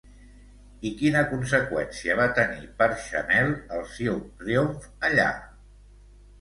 I 0.89 0.91
quina 1.01 1.21
conseqüència 1.33 2.15
va 2.21 2.25
tenir 2.41 2.67
per 2.81 2.89
Chanel 3.05 3.53
el 3.79 3.87
seu 4.01 4.21
triomf 4.43 4.93
allà? 5.11 5.31